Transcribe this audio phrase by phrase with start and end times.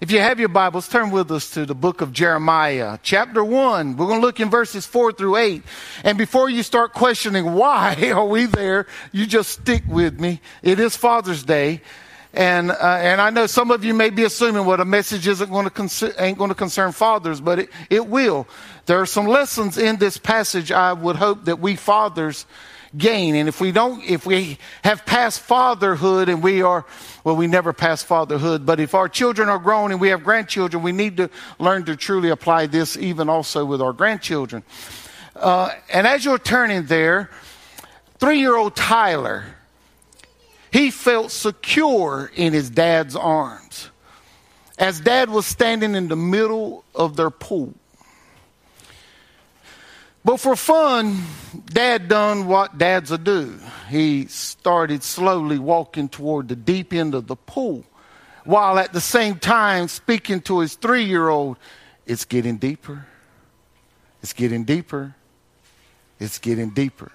[0.00, 3.96] If you have your Bibles, turn with us to the book of Jeremiah, chapter 1.
[3.96, 5.62] We're going to look in verses 4 through 8.
[6.04, 10.40] And before you start questioning why are we there, you just stick with me.
[10.62, 11.80] It is Father's Day.
[12.32, 15.26] And, uh, and I know some of you may be assuming what well, a message
[15.26, 15.88] isn't going to con-
[16.20, 18.46] ain't going to concern fathers, but it, it will.
[18.86, 22.46] There are some lessons in this passage I would hope that we fathers
[22.96, 23.34] gain.
[23.34, 26.84] And if we don't, if we have passed fatherhood and we are,
[27.24, 30.82] well, we never pass fatherhood, but if our children are grown and we have grandchildren,
[30.82, 34.62] we need to learn to truly apply this even also with our grandchildren.
[35.36, 37.30] Uh, and as you're turning there,
[38.18, 39.44] three year old Tyler,
[40.70, 43.90] he felt secure in his dad's arms
[44.78, 47.74] as dad was standing in the middle of their pool.
[50.28, 51.22] But for fun,
[51.64, 53.58] dad done what dads will do.
[53.88, 57.82] He started slowly walking toward the deep end of the pool
[58.44, 61.56] while at the same time speaking to his three year old,
[62.04, 63.06] it's getting deeper.
[64.22, 65.14] It's getting deeper.
[66.20, 67.10] It's getting deeper.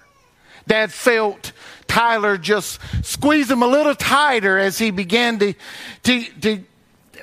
[0.66, 1.52] Dad felt
[1.86, 5.54] Tyler just squeeze him a little tighter as he began to,
[6.02, 6.64] to, to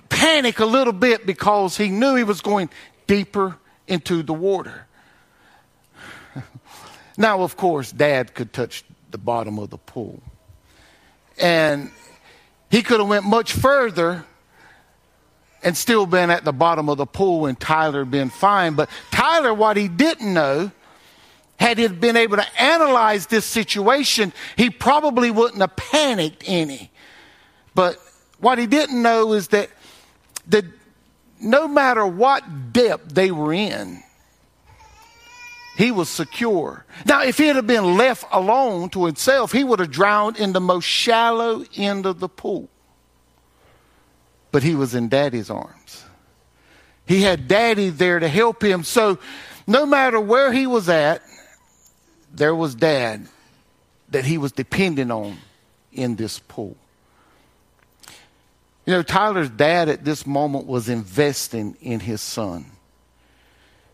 [0.08, 2.70] panic a little bit because he knew he was going
[3.08, 3.58] deeper
[3.90, 4.88] into the water.
[7.18, 10.22] Now, of course, dad could touch the bottom of the pool.
[11.40, 11.92] And
[12.70, 14.26] he could have went much further
[15.64, 18.74] and still been at the bottom of the pool and Tyler been fine.
[18.74, 20.72] But Tyler, what he didn't know,
[21.60, 26.92] had he been able to analyze this situation, he probably wouldn't have panicked any.
[27.76, 27.98] But
[28.40, 29.70] what he didn't know is that,
[30.48, 30.66] that
[31.40, 34.02] no matter what depth they were in,
[35.82, 36.86] he was secure.
[37.08, 40.62] Now, if he had been left alone to himself, he would have drowned in the
[40.62, 42.70] most shallow end of the pool.
[44.52, 46.04] But he was in daddy's arms.
[47.08, 48.84] He had daddy there to help him.
[48.84, 49.18] So,
[49.66, 51.24] no matter where he was at,
[52.32, 53.28] there was dad
[54.10, 55.36] that he was depending on
[55.92, 56.78] in this pool.
[58.86, 62.68] You know, Tyler's dad at this moment was investing in his son.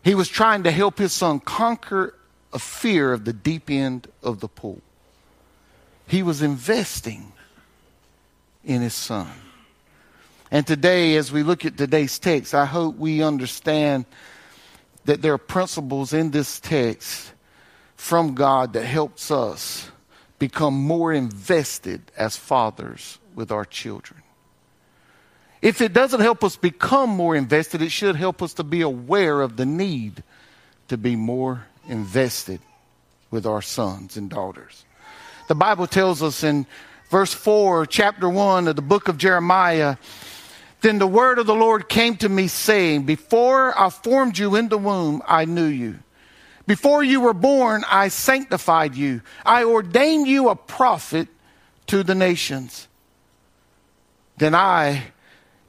[0.02, 2.14] He was trying to help his son conquer
[2.52, 4.80] a fear of the deep end of the pool.
[6.06, 7.32] He was investing
[8.64, 9.28] in his son.
[10.50, 14.06] And today, as we look at today's text, I hope we understand
[15.04, 17.32] that there are principles in this text
[17.96, 19.90] from God that helps us
[20.38, 24.17] become more invested as fathers with our children.
[25.60, 29.40] If it doesn't help us become more invested, it should help us to be aware
[29.40, 30.22] of the need
[30.88, 32.60] to be more invested
[33.30, 34.84] with our sons and daughters.
[35.48, 36.66] The Bible tells us in
[37.10, 39.96] verse 4, chapter 1 of the book of Jeremiah,
[40.80, 44.68] then the word of the Lord came to me saying, Before I formed you in
[44.68, 45.98] the womb, I knew you.
[46.66, 49.22] Before you were born, I sanctified you.
[49.44, 51.26] I ordained you a prophet
[51.88, 52.86] to the nations.
[54.36, 55.12] Then I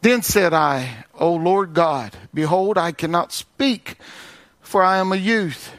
[0.02, 3.98] then said I, O Lord God, behold, I cannot speak,
[4.62, 5.74] for I am a youth.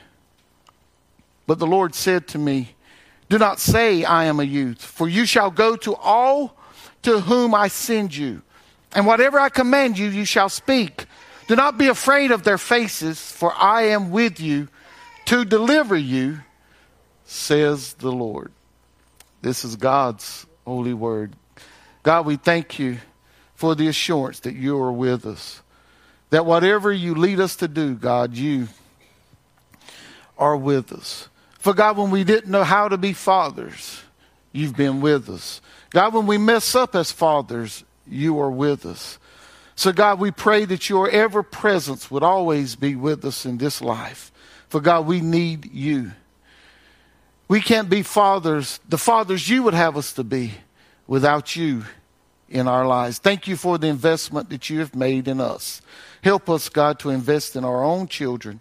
[1.46, 2.74] But the Lord said to me,
[3.28, 6.56] Do not say, I am a youth, for you shall go to all
[7.02, 8.42] to whom I send you.
[8.92, 11.06] And whatever I command you, you shall speak.
[11.46, 14.68] Do not be afraid of their faces, for I am with you
[15.26, 16.40] to deliver you,
[17.24, 18.52] says the Lord.
[19.42, 21.34] This is God's holy word.
[22.02, 22.98] God, we thank you
[23.60, 25.60] for the assurance that you are with us.
[26.30, 28.68] That whatever you lead us to do, God, you
[30.38, 31.28] are with us.
[31.58, 34.02] For God, when we didn't know how to be fathers,
[34.50, 35.60] you've been with us.
[35.90, 39.18] God, when we mess up as fathers, you are with us.
[39.76, 43.82] So, God, we pray that your ever presence would always be with us in this
[43.82, 44.32] life.
[44.70, 46.12] For God, we need you.
[47.46, 50.54] We can't be fathers, the fathers you would have us to be,
[51.06, 51.84] without you
[52.50, 53.18] in our lives.
[53.18, 55.80] Thank you for the investment that you have made in us.
[56.22, 58.60] Help us, God, to invest in our own children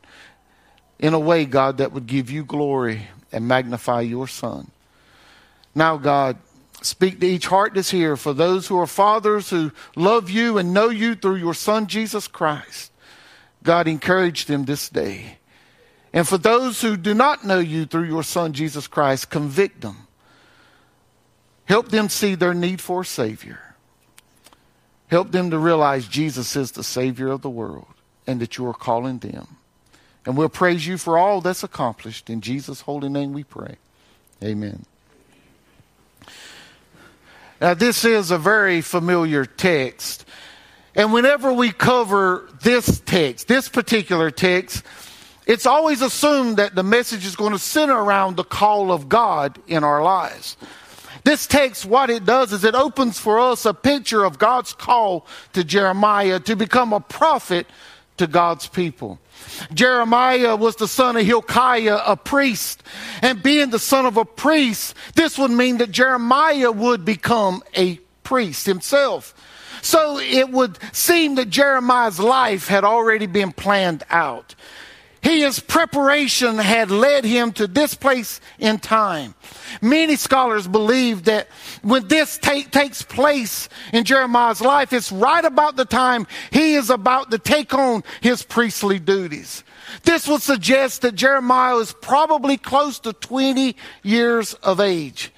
[0.99, 4.69] in a way, God, that would give you glory and magnify your Son.
[5.73, 6.37] Now, God,
[6.81, 10.73] speak to each heart that's here for those who are fathers who love you and
[10.73, 12.91] know you through your Son, Jesus Christ.
[13.63, 15.37] God, encourage them this day.
[16.11, 20.07] And for those who do not know you through your Son, Jesus Christ, convict them.
[21.65, 23.68] Help them see their need for a Savior.
[25.09, 27.87] Help them to realize Jesus is the Savior of the world
[28.27, 29.57] and that you are calling them.
[30.25, 32.29] And we'll praise you for all that's accomplished.
[32.29, 33.77] In Jesus' holy name we pray.
[34.43, 34.85] Amen.
[37.59, 40.25] Now, this is a very familiar text.
[40.95, 44.83] And whenever we cover this text, this particular text,
[45.45, 49.57] it's always assumed that the message is going to center around the call of God
[49.67, 50.55] in our lives.
[51.23, 55.25] This text, what it does is it opens for us a picture of God's call
[55.53, 57.67] to Jeremiah to become a prophet
[58.17, 59.19] to God's people.
[59.73, 62.83] Jeremiah was the son of Hilkiah, a priest.
[63.21, 67.95] And being the son of a priest, this would mean that Jeremiah would become a
[68.23, 69.33] priest himself.
[69.81, 74.55] So it would seem that Jeremiah's life had already been planned out.
[75.21, 79.35] His preparation had led him to this place in time.
[79.81, 81.47] Many scholars believe that
[81.81, 86.89] when this take, takes place in Jeremiah's life, it's right about the time he is
[86.89, 89.63] about to take on his priestly duties.
[90.03, 95.33] This would suggest that Jeremiah is probably close to 20 years of age.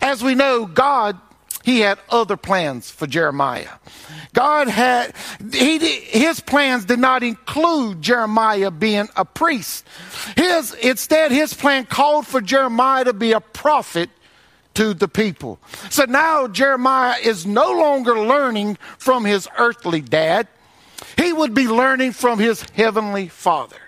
[0.00, 1.18] As we know, God
[1.66, 3.70] he had other plans for Jeremiah.
[4.32, 5.12] God had,
[5.52, 9.84] he, his plans did not include Jeremiah being a priest.
[10.36, 14.10] His, instead, his plan called for Jeremiah to be a prophet
[14.74, 15.58] to the people.
[15.90, 20.46] So now Jeremiah is no longer learning from his earthly dad.
[21.16, 23.78] He would be learning from his heavenly father.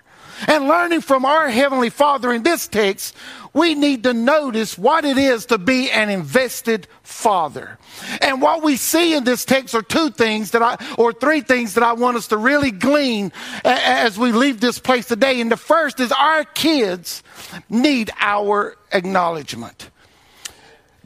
[0.46, 3.14] And learning from our heavenly father in this text
[3.52, 7.79] we need to notice what it is to be an invested father.
[8.20, 11.75] And what we see in this text are two things that I, or three things
[11.75, 13.32] that I want us to really glean
[13.64, 15.40] as we leave this place today.
[15.40, 17.23] And the first is our kids
[17.69, 19.90] need our acknowledgement.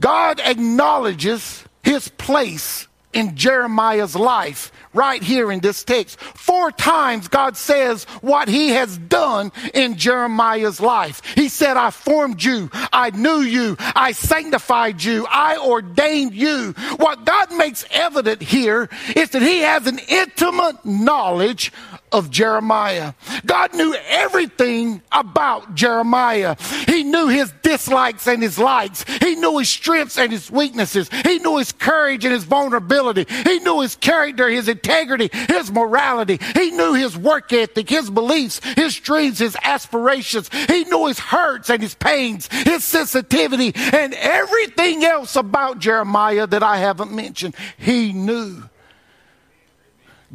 [0.00, 6.20] God acknowledges his place in Jeremiah's life right here in this text.
[6.20, 11.22] Four times God says what he has done in Jeremiah's life.
[11.34, 12.70] He said, I formed you.
[12.92, 13.76] I knew you.
[13.78, 15.26] I sanctified you.
[15.28, 16.72] I ordained you.
[16.96, 21.72] What God makes evident here is that he has an intimate knowledge
[22.12, 23.14] of Jeremiah.
[23.44, 26.56] God knew everything about Jeremiah.
[26.86, 29.04] He knew his dislikes and his likes.
[29.20, 31.08] He knew his strengths and his weaknesses.
[31.24, 33.26] He knew his courage and his vulnerability.
[33.44, 36.38] He knew his character, his integrity, his morality.
[36.54, 40.50] He knew his work ethic, his beliefs, his dreams, his aspirations.
[40.68, 46.62] He knew his hurts and his pains, his sensitivity, and everything else about Jeremiah that
[46.62, 47.54] I haven't mentioned.
[47.78, 48.64] He knew.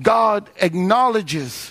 [0.01, 1.67] God acknowledges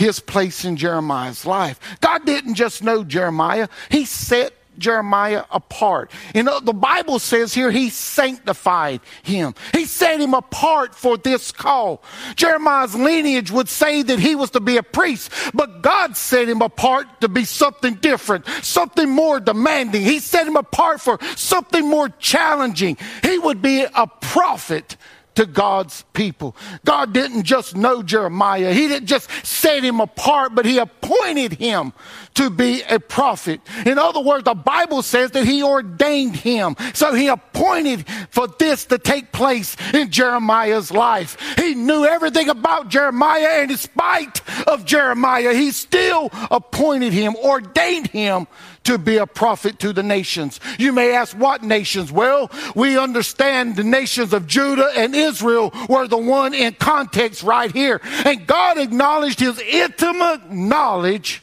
[0.00, 1.78] his place in Jeremiah's life.
[2.00, 6.10] God didn't just know Jeremiah, he set Jeremiah apart.
[6.34, 9.54] You know, the Bible says here he sanctified him.
[9.74, 12.02] He set him apart for this call.
[12.34, 16.62] Jeremiah's lineage would say that he was to be a priest, but God set him
[16.62, 20.00] apart to be something different, something more demanding.
[20.00, 22.96] He set him apart for something more challenging.
[23.22, 24.96] He would be a prophet
[25.40, 26.54] to God's people.
[26.84, 28.74] God didn't just know Jeremiah.
[28.74, 31.94] He didn't just set him apart, but he appointed him
[32.34, 33.62] to be a prophet.
[33.86, 36.76] In other words, the Bible says that he ordained him.
[36.92, 41.38] So he appointed for this to take place in Jeremiah's life.
[41.56, 48.08] He knew everything about Jeremiah and in spite of Jeremiah, he still appointed him, ordained
[48.08, 48.46] him
[48.90, 50.58] to be a prophet to the nations.
[50.76, 52.10] You may ask, what nations?
[52.10, 57.70] Well, we understand the nations of Judah and Israel were the one in context right
[57.70, 58.00] here.
[58.24, 61.40] And God acknowledged his intimate knowledge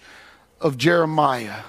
[0.59, 1.61] of Jeremiah.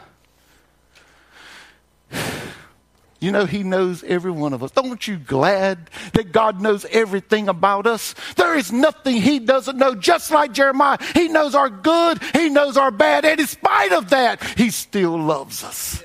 [3.21, 4.71] You know, He knows every one of us.
[4.71, 8.15] Don't you glad that God knows everything about us?
[8.37, 9.95] There is nothing He doesn't know.
[9.95, 14.11] Just like Jeremiah, He knows our good, He knows our bad, and in spite of
[14.11, 16.03] that, He still loves us.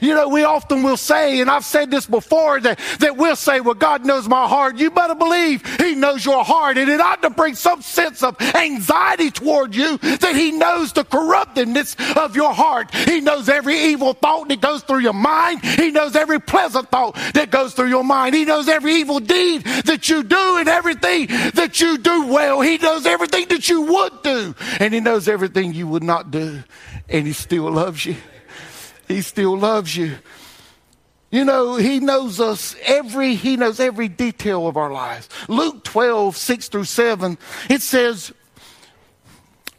[0.00, 3.60] You know, we often will say, and I've said this before, that, that we'll say,
[3.60, 4.78] well, God knows my heart.
[4.78, 6.78] You better believe He knows your heart.
[6.78, 11.04] And it ought to bring some sense of anxiety toward you that He knows the
[11.04, 12.94] corruptedness of your heart.
[12.94, 15.64] He knows every evil thought that goes through your mind.
[15.64, 18.34] He knows every pleasant thought that goes through your mind.
[18.34, 22.60] He knows every evil deed that you do and everything that you do well.
[22.60, 24.54] He knows everything that you would do.
[24.80, 26.62] And He knows everything you would not do.
[27.08, 28.16] And He still loves you.
[29.08, 30.16] He still loves you.
[31.30, 35.28] You know, he knows us every, he knows every detail of our lives.
[35.48, 38.32] Luke 12, 6 through 7, it says,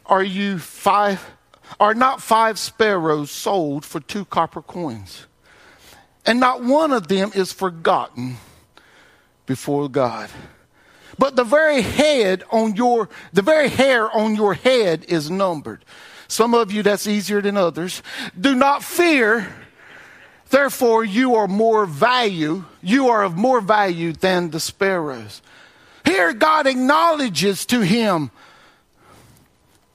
[0.04, 1.24] Are you five,
[1.80, 5.26] are not five sparrows sold for two copper coins?
[6.26, 8.36] And not one of them is forgotten
[9.46, 10.28] before God.
[11.18, 15.84] But the very head on your, the very hair on your head is numbered.
[16.28, 18.02] Some of you, that's easier than others.
[18.38, 19.54] Do not fear.
[20.50, 22.64] Therefore, you are more value.
[22.82, 25.42] You are of more value than the sparrows.
[26.04, 28.30] Here, God acknowledges to him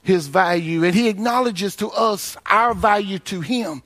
[0.02, 3.82] his value, and he acknowledges to us our value to him.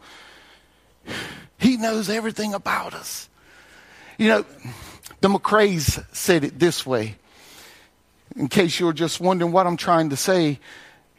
[1.59, 3.29] He knows everything about us.
[4.19, 4.45] You know,
[5.21, 7.17] the McCrae's said it this way.
[8.35, 10.59] In case you're just wondering what I'm trying to say,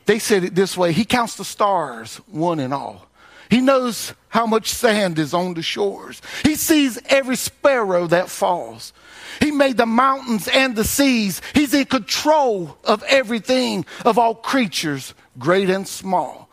[0.07, 3.05] they said it this way He counts the stars, one and all.
[3.49, 6.21] He knows how much sand is on the shores.
[6.43, 8.91] He sees every sparrow that falls.
[9.39, 11.41] He made the mountains and the seas.
[11.53, 16.46] He's in control of everything, of all creatures, great and small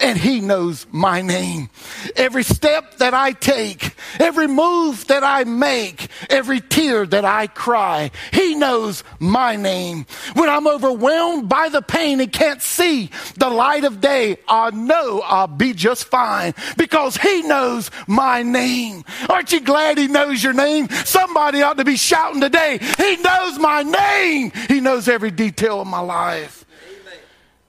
[0.00, 1.70] and he knows my name.
[2.14, 8.10] Every step that I take, every move that I make, every tear that I cry,
[8.32, 10.06] he knows my name.
[10.34, 15.20] When I'm overwhelmed by the pain and can't see the light of day, I know
[15.20, 19.04] I'll be just fine because he knows my name.
[19.28, 20.88] Aren't you glad he knows your name?
[21.04, 24.52] Somebody ought to be shouting today, he knows my name.
[24.68, 26.55] He knows every detail of my life.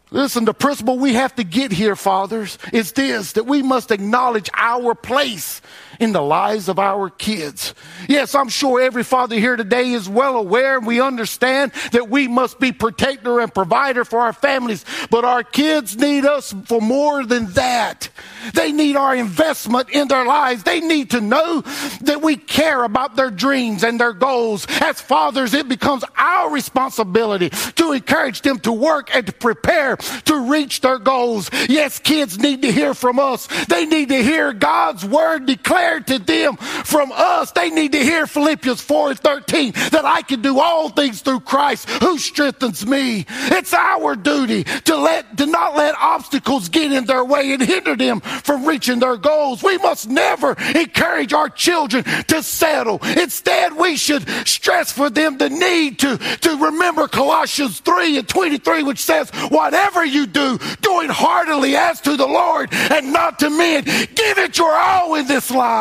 [0.10, 4.50] Listen, the principle we have to get here, fathers, is this that we must acknowledge
[4.54, 5.62] our place
[6.00, 7.74] in the lives of our kids.
[8.08, 12.28] Yes, I'm sure every father here today is well aware and we understand that we
[12.28, 17.26] must be protector and provider for our families, but our kids need us for more
[17.26, 18.10] than that.
[18.54, 20.64] They need our investment in their lives.
[20.64, 21.62] They need to know
[22.02, 24.68] that we care about their dreams and their goals.
[24.82, 30.50] As fathers, it becomes our responsibility to encourage them to work and to prepare to
[30.50, 31.50] reach their goals.
[31.68, 33.48] Yes, kids need to hear from us.
[33.66, 37.52] They need to hear God's word declared to them from us.
[37.52, 41.42] They need to hear Philippians 4 and 13 that I can do all things through
[41.42, 43.26] Christ who strengthens me.
[43.30, 47.96] It's our duty to let, to not let obstacles get in their way and hinder
[47.96, 49.64] them from reaching their goals.
[49.64, 53.00] We must never encourage our children to settle.
[53.04, 58.84] Instead, we should stress for them the need to, to remember Colossians 3 and 23,
[58.84, 63.50] which says, whatever you do, do it heartily as to the Lord and not to
[63.50, 63.84] men.
[63.84, 65.77] Give it your all in this life.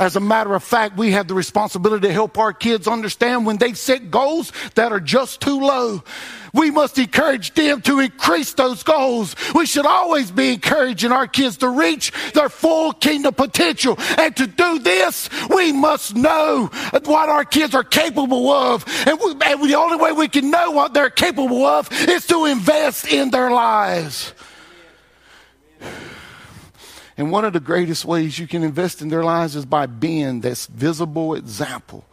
[0.00, 3.58] As a matter of fact, we have the responsibility to help our kids understand when
[3.58, 6.02] they set goals that are just too low.
[6.54, 9.36] We must encourage them to increase those goals.
[9.54, 13.96] We should always be encouraging our kids to reach their full kingdom potential.
[14.16, 16.70] And to do this, we must know
[17.04, 18.86] what our kids are capable of.
[19.06, 22.46] And, we, and the only way we can know what they're capable of is to
[22.46, 24.32] invest in their lives.
[27.20, 30.40] And one of the greatest ways you can invest in their lives is by being
[30.40, 32.06] this visible example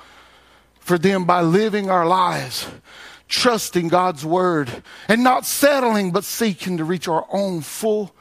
[0.82, 2.68] for them by living our lives,
[3.30, 8.14] trusting God's word, and not settling but seeking to reach our own full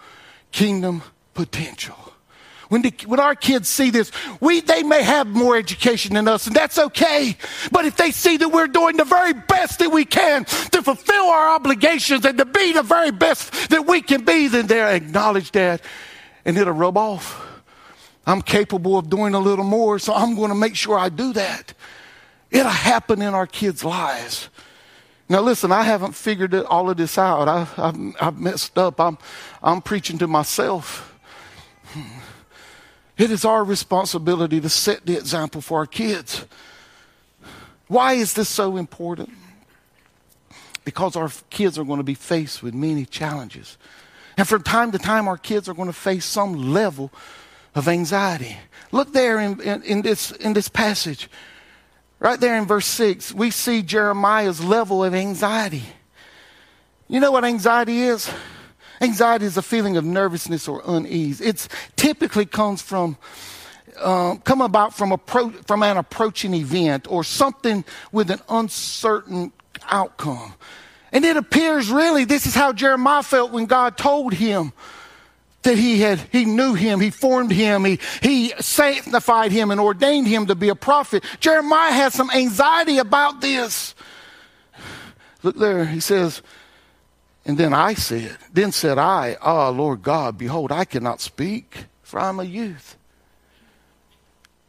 [0.52, 1.02] kingdom
[1.34, 1.96] potential.
[2.68, 6.46] When, the, when our kids see this, we, they may have more education than us,
[6.46, 7.36] and that's okay.
[7.72, 11.24] But if they see that we're doing the very best that we can to fulfill
[11.24, 15.50] our obligations and to be the very best that we can be, then they'll acknowledge
[15.50, 15.80] that
[16.46, 17.44] and it'll rub off.
[18.24, 21.32] I'm capable of doing a little more, so I'm going to make sure I do
[21.34, 21.74] that.
[22.50, 24.48] It'll happen in our kids' lives.
[25.28, 27.48] Now, listen, I haven't figured all of this out.
[27.48, 29.00] I, have I've messed up.
[29.00, 29.18] I'm,
[29.60, 31.18] I'm preaching to myself.
[31.86, 32.20] Hmm.
[33.18, 36.46] It is our responsibility to set the example for our kids.
[37.88, 39.30] Why is this so important?
[40.84, 43.78] Because our kids are going to be faced with many challenges.
[44.36, 47.10] And from time to time, our kids are going to face some level
[47.74, 48.56] of anxiety.
[48.92, 51.28] Look there in, in, in, this, in this passage.
[52.18, 55.84] Right there in verse 6, we see Jeremiah's level of anxiety.
[57.08, 58.30] You know what anxiety is?
[59.00, 61.40] Anxiety is a feeling of nervousness or unease.
[61.40, 63.18] It typically comes from
[64.00, 69.52] um, come about from, appro- from an approaching event or something with an uncertain
[69.88, 70.54] outcome.
[71.16, 74.74] And it appears really this is how Jeremiah felt when God told him
[75.62, 80.28] that he had he knew him, he formed him, he he sanctified him and ordained
[80.28, 81.24] him to be a prophet.
[81.40, 83.94] Jeremiah has some anxiety about this.
[85.42, 86.42] Look there, he says,
[87.46, 91.86] and then I said, then said I, Ah, oh, Lord God, behold, I cannot speak,
[92.02, 92.98] for I'm a youth.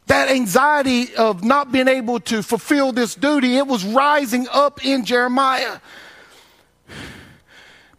[0.06, 5.04] That anxiety of not being able to fulfill this duty, it was rising up in
[5.04, 5.80] Jeremiah.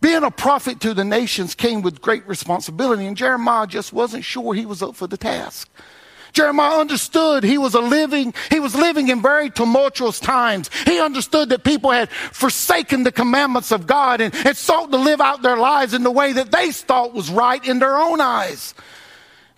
[0.01, 4.53] Being a prophet to the nations came with great responsibility, and Jeremiah just wasn't sure
[4.53, 5.69] he was up for the task.
[6.31, 10.69] Jeremiah understood he was a living, he was living in very tumultuous times.
[10.85, 15.21] He understood that people had forsaken the commandments of God and, and sought to live
[15.21, 18.73] out their lives in the way that they thought was right in their own eyes.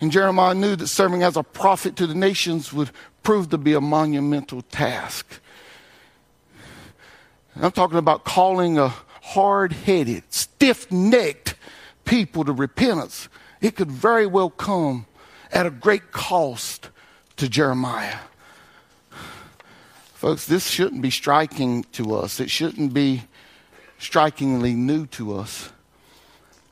[0.00, 2.90] And Jeremiah knew that serving as a prophet to the nations would
[3.22, 5.40] prove to be a monumental task.
[7.54, 11.54] I'm talking about calling a hard headed, stiff necked
[12.04, 13.28] people to repentance.
[13.60, 15.06] It could very well come
[15.52, 16.90] at a great cost
[17.36, 18.18] to Jeremiah.
[20.14, 22.40] Folks, this shouldn't be striking to us.
[22.40, 23.22] It shouldn't be
[23.98, 25.70] strikingly new to us.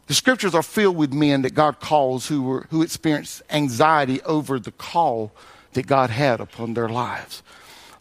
[0.09, 4.59] The scriptures are filled with men that God calls who, were, who experienced anxiety over
[4.59, 5.33] the call
[5.75, 7.45] that God had upon their lives.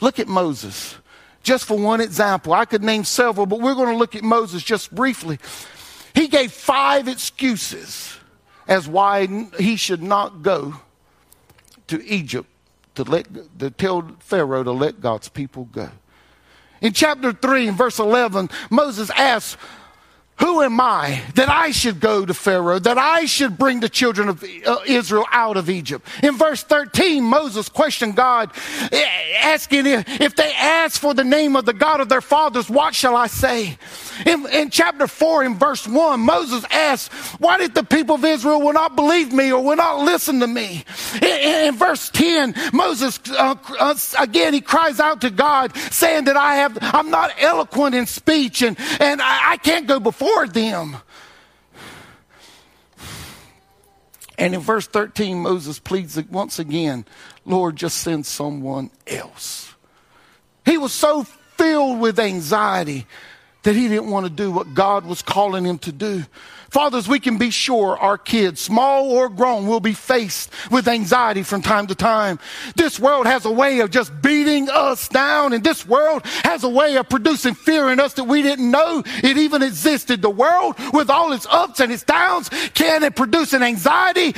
[0.01, 0.95] Look at Moses.
[1.49, 4.61] Just for one example, I could name several, but we're going to look at Moses
[4.61, 5.39] just briefly.
[6.13, 8.15] He gave five excuses
[8.67, 9.25] as why
[9.57, 10.75] he should not go
[11.87, 12.47] to Egypt
[12.93, 15.89] to, let, to tell Pharaoh to let God's people go.
[16.81, 19.57] In chapter 3, in verse 11, Moses asks,
[20.39, 24.29] who am I that I should go to Pharaoh, that I should bring the children
[24.29, 26.07] of uh, Israel out of Egypt?
[26.23, 28.51] In verse 13, Moses questioned God,
[28.91, 29.05] eh,
[29.41, 33.15] asking if they ask for the name of the God of their fathers, what shall
[33.15, 33.77] I say?
[34.25, 38.61] In, in chapter 4, in verse 1, Moses asked, Why did the people of Israel
[38.61, 40.83] will not believe me or will not listen to me?
[41.21, 46.37] In, in verse 10, Moses, uh, uh, again, he cries out to God, saying that
[46.37, 50.97] I have, I'm not eloquent in speech and, and I, I can't go before them.
[54.37, 57.05] And in verse 13, Moses pleads once again,
[57.45, 59.73] Lord, just send someone else.
[60.65, 63.05] He was so filled with anxiety
[63.63, 66.23] that he didn't want to do what God was calling him to do.
[66.71, 71.43] Fathers, we can be sure our kids, small or grown, will be faced with anxiety
[71.43, 72.39] from time to time.
[72.75, 76.69] This world has a way of just beating us down, and this world has a
[76.69, 80.21] way of producing fear in us that we didn't know it even existed.
[80.21, 84.33] The world, with all its ups and its downs, can produce an anxiety,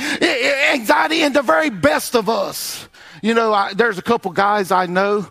[0.70, 2.88] anxiety in the very best of us.
[3.22, 5.28] You know, I, there's a couple guys I know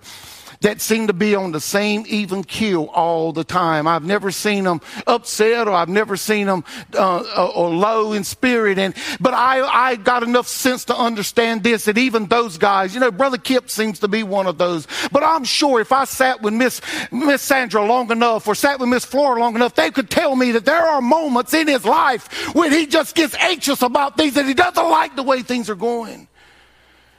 [0.62, 3.88] that seem to be on the same even keel all the time.
[3.88, 6.64] I've never seen them upset or I've never seen them
[6.94, 8.78] uh, uh, or low in spirit.
[8.78, 13.00] And but I I got enough sense to understand this that even those guys, you
[13.00, 14.88] know, Brother Kip seems to be one of those.
[15.12, 18.90] But I'm sure if I sat with Miss Miss Sandra long enough or sat with
[18.90, 22.54] Miss Flora long enough, they could tell me that there are moments in his life
[22.56, 25.76] when he just gets anxious about things that he doesn't like the way things are
[25.76, 26.28] going.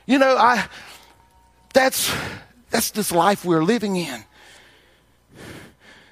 [0.06, 0.66] You know, I
[1.72, 2.12] that's
[2.72, 4.24] that's this life we're living in.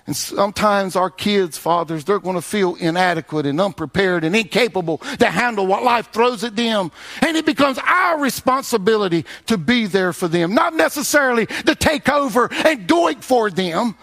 [0.06, 5.26] And sometimes our kids, fathers, they're going to feel inadequate and unprepared and incapable to
[5.26, 6.90] handle what life throws at them.
[7.22, 12.52] And it becomes our responsibility to be there for them, not necessarily to take over
[12.52, 13.96] and do it for them,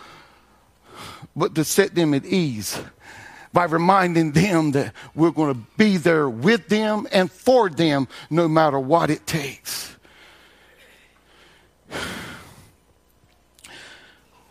[1.35, 2.81] but to set them at ease
[3.53, 8.47] by reminding them that we're going to be there with them and for them no
[8.47, 9.95] matter what it takes.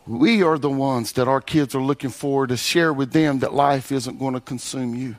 [0.06, 3.52] We are the ones that our kids are looking for to share with them that
[3.52, 5.16] life isn't going to consume you.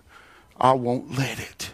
[0.59, 1.71] I won't let it.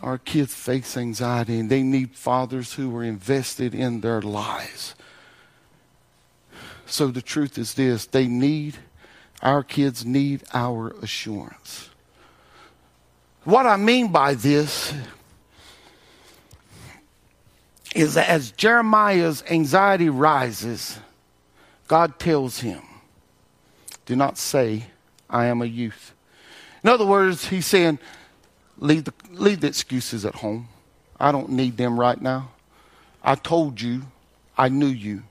[0.00, 4.94] Our kids face anxiety and they need fathers who are invested in their lives.
[6.86, 8.76] So the truth is this they need,
[9.42, 11.90] our kids need our assurance.
[13.44, 14.92] What I mean by this
[17.94, 20.98] is that as Jeremiah's anxiety rises,
[21.86, 22.82] God tells him,
[24.04, 24.86] Do not say,
[25.30, 26.12] I am a youth.
[26.82, 27.98] In other words, he's saying,
[28.78, 30.68] leave the, leave the excuses at home.
[31.18, 32.50] I don't need them right now.
[33.22, 34.02] I told you,
[34.58, 35.22] I knew you,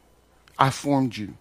[0.58, 1.36] I formed you.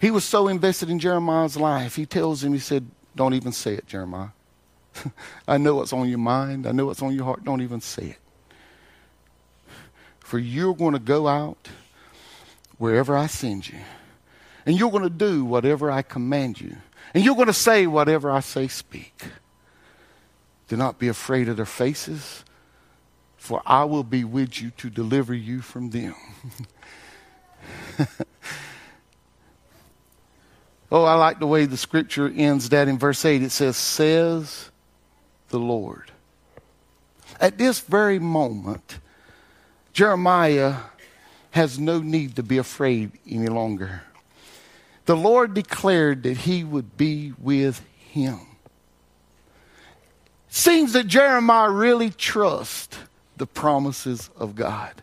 [0.00, 2.86] He was so invested in Jeremiah's life, he tells him, he said,
[3.16, 4.28] Don't even say it, Jeremiah.
[5.48, 6.66] I know what's on your mind.
[6.66, 7.44] I know what's on your heart.
[7.44, 8.18] Don't even say it.
[10.20, 11.68] For you're going to go out
[12.78, 13.78] wherever I send you.
[14.66, 16.76] And you're going to do whatever I command you.
[17.14, 19.22] And you're going to say whatever I say, speak.
[20.68, 22.44] Do not be afraid of their faces,
[23.38, 26.14] for I will be with you to deliver you from them.
[30.92, 33.42] oh, I like the way the scripture ends that in verse 8.
[33.42, 34.70] It says, Says
[35.48, 36.12] the Lord.
[37.40, 38.98] At this very moment,
[39.92, 40.76] Jeremiah
[41.50, 44.02] has no need to be afraid any longer.
[45.06, 48.40] The Lord declared that he would be with him.
[50.48, 52.98] Seems that Jeremiah really trusts
[53.36, 55.02] the promises of God.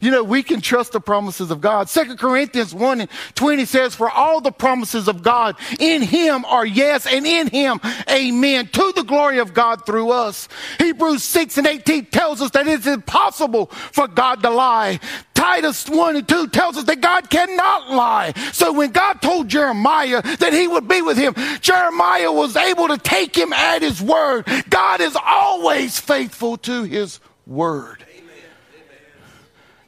[0.00, 1.90] You know, we can trust the promises of God.
[1.90, 6.64] Second Corinthians 1 and 20 says, For all the promises of God in him are
[6.64, 10.48] yes, and in him, amen, to the glory of God through us.
[10.78, 15.00] Hebrews 6 and 18 tells us that it's impossible for God to lie.
[15.34, 18.32] Titus 1 and 2 tells us that God cannot lie.
[18.52, 22.98] So when God told Jeremiah that he would be with him, Jeremiah was able to
[22.98, 24.46] take him at his word.
[24.68, 28.04] God is always faithful to his word.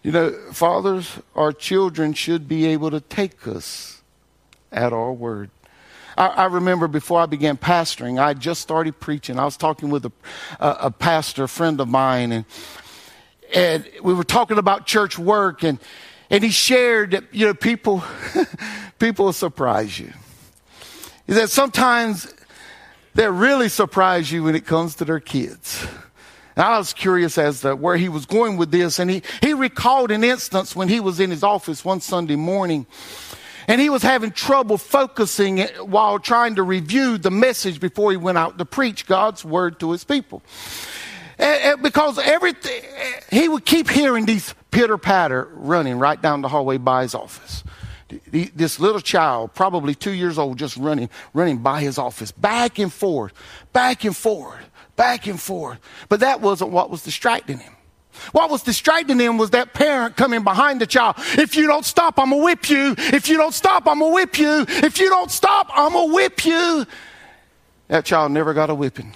[0.03, 4.03] You know, fathers, our children should be able to take us
[4.73, 5.51] at our word.
[6.17, 9.39] I, I remember before I began pastoring, I just started preaching.
[9.39, 10.13] I was talking with a,
[10.59, 12.45] a, a pastor, a friend of mine, and,
[13.55, 15.79] and we were talking about church work, and,
[16.31, 18.03] and he shared that, you know, people,
[18.99, 20.13] people will surprise you.
[21.29, 22.35] He said sometimes
[23.15, 25.87] they really surprise you when it comes to their kids.
[26.57, 28.99] And I was curious as to where he was going with this.
[28.99, 32.87] And he, he recalled an instance when he was in his office one Sunday morning.
[33.69, 38.37] And he was having trouble focusing while trying to review the message before he went
[38.37, 40.43] out to preach God's word to his people.
[41.39, 42.83] And, and because everything,
[43.31, 47.65] he would keep hearing these pitter patter running right down the hallway by his office.
[48.31, 52.93] This little child, probably two years old, just running, running by his office, back and
[52.93, 53.33] forth,
[53.73, 54.59] back and forth
[54.97, 55.79] back and forth.
[56.09, 57.73] But that wasn't what was distracting him.
[58.33, 61.17] What was distracting him was that parent coming behind the child.
[61.39, 62.95] If you don't stop, I'm gonna whip you.
[62.99, 64.67] If you don't stop, I'm gonna whip you.
[64.69, 66.87] If you don't stop, I'm gonna whip you.
[67.89, 69.15] That child never got a whipping.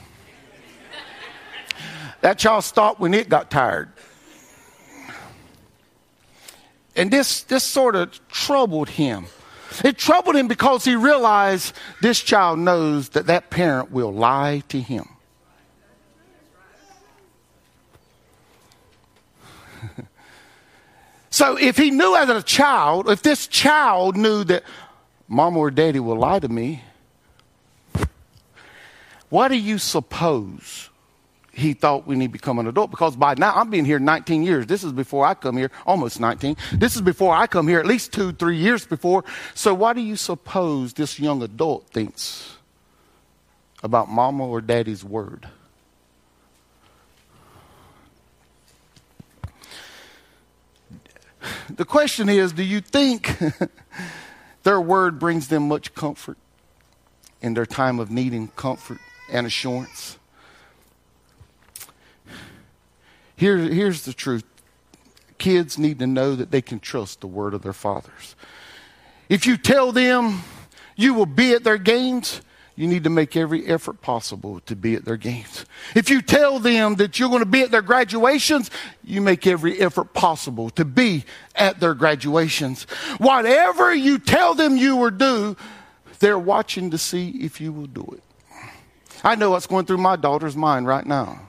[2.23, 3.91] That child stopped when it got tired.
[6.97, 9.27] And this, this sort of troubled him.
[9.85, 14.81] It troubled him because he realized this child knows that that parent will lie to
[14.81, 15.09] him.
[21.37, 24.63] So if he knew as a child, if this child knew that
[25.29, 26.83] mom or daddy will lie to me,
[29.29, 30.89] what do you suppose
[31.53, 32.91] he thought when he become an adult?
[32.91, 34.65] Because by now I'm being here 19 years.
[34.65, 36.57] This is before I come here, almost 19.
[36.73, 39.23] This is before I come here, at least two, three years before.
[39.53, 42.57] So what do you suppose this young adult thinks
[43.83, 45.47] about mama or daddy's word?
[51.69, 53.37] The question is do you think
[54.63, 56.39] their word brings them much comfort
[57.41, 58.99] in their time of needing comfort
[59.31, 60.19] and assurance?
[63.37, 64.45] Here, here's the truth
[65.39, 68.35] kids need to know that they can trust the word of their fathers.
[69.29, 70.41] If you tell them
[70.97, 72.41] you will be at their games,
[72.77, 75.65] you need to make every effort possible to be at their games.
[75.95, 78.71] If you tell them that you're going to be at their graduations,
[79.03, 82.85] you make every effort possible to be at their graduations.
[83.17, 85.57] Whatever you tell them you will do,
[86.19, 88.23] they're watching to see if you will do it.
[89.25, 91.41] I know what's going through my daughter's mind right now.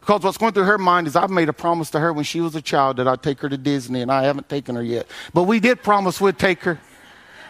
[0.00, 2.42] Because what's going through her mind is I've made a promise to her when she
[2.42, 5.06] was a child that I'd take her to Disney, and I haven't taken her yet.
[5.32, 6.78] But we did promise we'd take her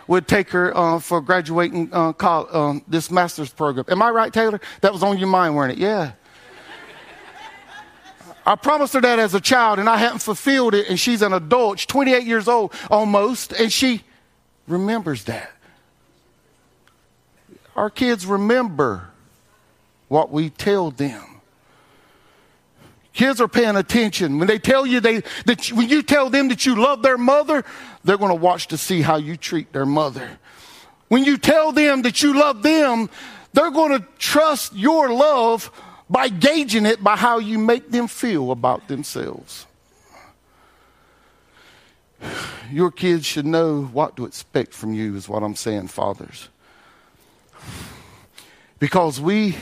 [0.07, 3.87] would take her uh, for graduating uh, college, um, this master's program.
[3.88, 4.61] Am I right, Taylor?
[4.81, 5.79] That was on your mind, weren't it?
[5.79, 6.12] Yeah.
[8.47, 11.33] I promised her that as a child, and I hadn't fulfilled it, and she's an
[11.33, 11.79] adult.
[11.79, 14.03] She's 28 years old almost, and she
[14.69, 15.51] remembers that.
[17.75, 19.09] Our kids remember
[20.09, 21.34] what we tell them.
[23.14, 24.38] Kids are paying attention.
[24.38, 27.64] When they tell you they, that when you tell them that you love their mother,
[28.03, 30.29] they're going to watch to see how you treat their mother.
[31.09, 33.09] When you tell them that you love them,
[33.53, 35.70] they're going to trust your love
[36.11, 39.66] by gauging it by how you make them feel about themselves.
[42.70, 46.48] Your kids should know what to expect from you, is what I'm saying, fathers.
[48.81, 49.57] Because we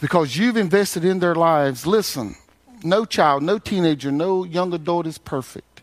[0.00, 1.86] because you've invested in their lives.
[1.86, 2.36] Listen,
[2.82, 5.82] no child, no teenager, no young adult is perfect.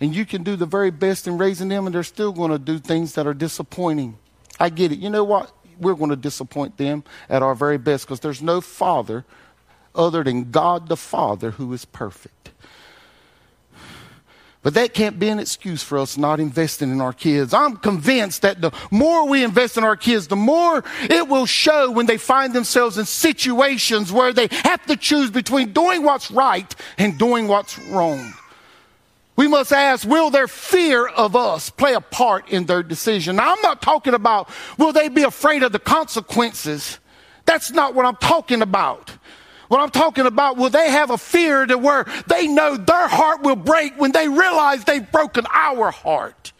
[0.00, 2.58] And you can do the very best in raising them, and they're still going to
[2.58, 4.18] do things that are disappointing.
[4.58, 4.98] I get it.
[4.98, 5.52] You know what?
[5.78, 9.24] We're going to disappoint them at our very best because there's no father
[9.94, 12.50] other than God the Father who is perfect.
[14.62, 17.52] But that can't be an excuse for us not investing in our kids.
[17.52, 21.90] I'm convinced that the more we invest in our kids, the more it will show
[21.90, 26.72] when they find themselves in situations where they have to choose between doing what's right
[26.96, 28.34] and doing what's wrong.
[29.34, 33.36] We must ask, will their fear of us play a part in their decision?
[33.36, 34.48] Now, I'm not talking about
[34.78, 37.00] will they be afraid of the consequences.
[37.46, 39.10] That's not what I'm talking about.
[39.72, 43.40] What I'm talking about, will they have a fear to where they know their heart
[43.40, 46.52] will break when they realize they've broken our heart?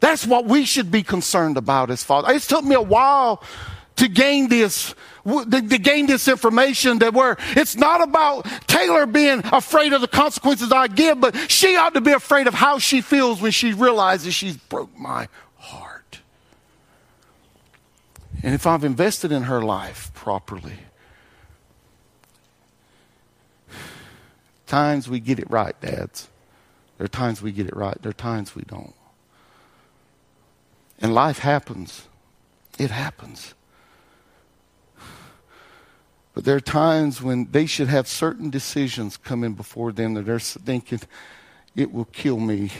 [0.00, 2.34] That's what we should be concerned about as fathers.
[2.42, 3.42] It took me a while
[3.96, 4.94] to gain this
[5.26, 10.72] to, gain this information that where it's not about Taylor being afraid of the consequences
[10.72, 14.32] I give, but she ought to be afraid of how she feels when she realizes
[14.32, 15.28] she's broke my
[15.58, 16.20] heart.
[18.42, 20.78] And if I've invested in her life properly,
[24.70, 26.28] times we get it right, dads.
[26.96, 28.00] There are times we get it right.
[28.00, 28.94] There are times we don't.
[31.00, 32.06] And life happens.
[32.78, 33.54] It happens.
[36.34, 40.38] But there are times when they should have certain decisions coming before them that they're
[40.38, 41.00] thinking,
[41.74, 42.70] it will kill me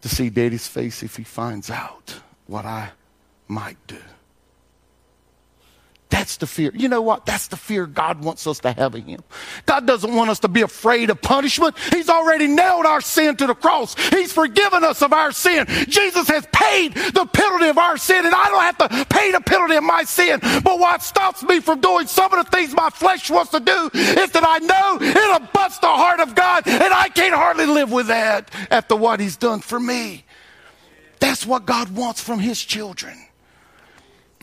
[0.00, 2.92] to see daddy's face if he finds out what I
[3.46, 4.00] might do.
[6.12, 6.70] That's the fear.
[6.74, 7.24] You know what?
[7.24, 9.22] That's the fear God wants us to have in Him.
[9.64, 11.74] God doesn't want us to be afraid of punishment.
[11.90, 13.94] He's already nailed our sin to the cross.
[14.10, 15.64] He's forgiven us of our sin.
[15.88, 19.40] Jesus has paid the penalty of our sin, and I don't have to pay the
[19.40, 20.38] penalty of my sin.
[20.62, 23.90] But what stops me from doing some of the things my flesh wants to do
[23.94, 27.90] is that I know it'll bust the heart of God, and I can't hardly live
[27.90, 30.26] with that after what He's done for me.
[31.20, 33.16] That's what God wants from His children.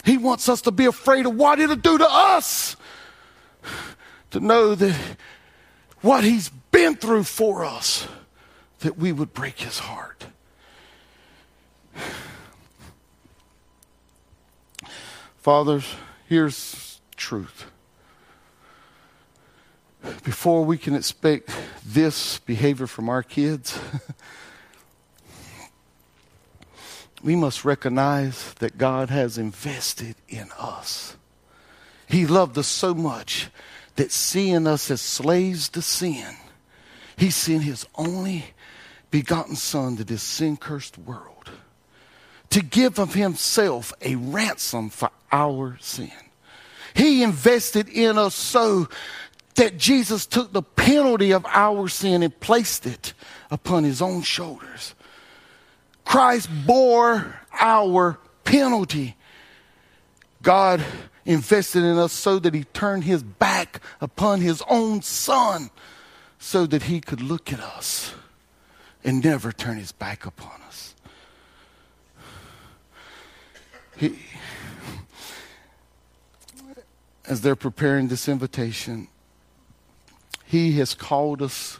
[0.05, 2.75] He wants us to be afraid of what it'll do to us.
[4.31, 4.95] To know that
[6.01, 8.07] what He's been through for us,
[8.79, 10.27] that we would break His heart.
[15.38, 15.95] Fathers,
[16.27, 17.65] here's truth.
[20.23, 21.49] Before we can expect
[21.85, 23.79] this behavior from our kids,
[27.21, 31.15] we must recognize that God has invested in us.
[32.08, 33.49] He loved us so much
[33.95, 36.36] that seeing us as slaves to sin,
[37.17, 38.45] He sent His only
[39.12, 41.49] begotten Son to this sin cursed world
[42.49, 46.12] to give of Himself a ransom for our sin.
[46.95, 48.89] He invested in us so
[49.55, 53.13] that Jesus took the penalty of our sin and placed it
[53.51, 54.95] upon His own shoulders
[56.09, 59.15] Christ bore our penalty.
[60.41, 60.83] God
[61.23, 65.69] invested in us so that he turned his back upon his own son
[66.39, 68.15] so that he could look at us
[69.03, 70.95] and never turn his back upon us.
[73.95, 74.17] He,
[77.27, 79.09] as they're preparing this invitation,
[80.43, 81.79] he has called us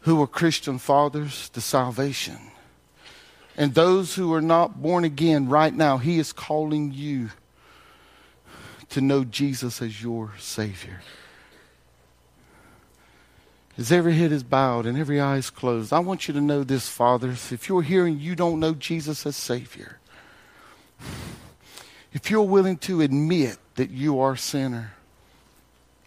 [0.00, 2.50] who are Christian fathers to salvation.
[3.56, 7.30] And those who are not born again right now, He is calling you
[8.90, 11.00] to know Jesus as your Savior.
[13.76, 16.62] As every head is bowed and every eye is closed, I want you to know
[16.62, 17.50] this, fathers.
[17.50, 19.98] If you're here and you don't know Jesus as Savior,
[22.12, 24.94] if you're willing to admit that you are a sinner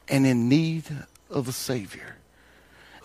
[0.08, 0.86] and in need
[1.30, 2.16] of a Savior,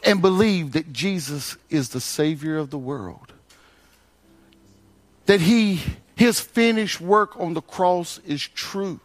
[0.05, 3.33] and believe that Jesus is the Savior of the world,
[5.27, 5.81] that he
[6.15, 9.01] his finished work on the cross is true.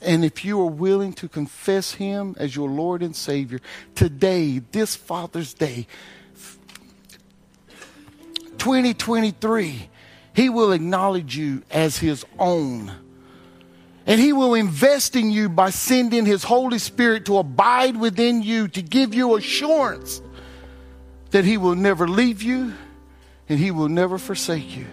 [0.00, 3.60] And if you are willing to confess him as your Lord and Savior
[3.94, 5.86] today, this Father's Day,
[8.58, 9.88] 2023,
[10.34, 12.92] he will acknowledge you as his own.
[14.06, 18.68] And he will invest in you by sending his Holy Spirit to abide within you
[18.68, 20.20] to give you assurance
[21.34, 22.72] that He will never leave you
[23.48, 24.86] and He will never forsake you.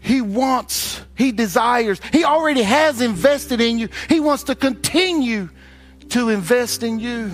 [0.00, 3.88] He wants, He desires, He already has invested in you.
[4.08, 5.48] He wants to continue
[6.08, 7.30] to invest in you.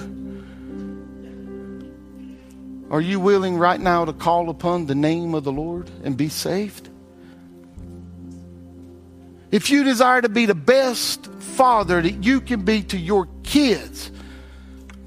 [2.90, 6.28] Are you willing right now to call upon the name of the Lord and be
[6.28, 6.90] saved?
[9.50, 14.10] If you desire to be the best father that you can be to your kids,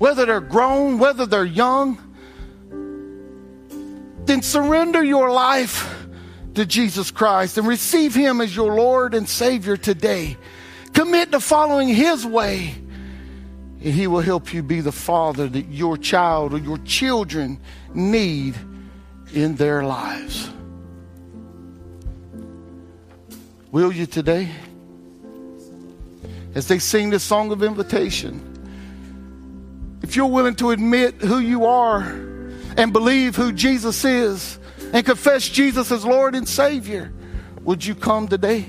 [0.05, 1.97] whether they're grown, whether they're young,
[4.25, 6.05] then surrender your life
[6.53, 10.37] to Jesus Christ and receive Him as your Lord and Savior today.
[10.93, 12.75] Commit to following His way,
[13.81, 17.59] and He will help you be the father that your child or your children
[17.95, 18.53] need
[19.33, 20.51] in their lives.
[23.71, 24.51] Will you today?
[26.53, 28.54] As they sing this song of invitation,
[30.05, 32.03] if you're willing to admit who you are
[32.77, 34.59] and believe who Jesus is
[34.93, 37.11] and confess Jesus as Lord and Savior,
[37.63, 38.67] would you come today?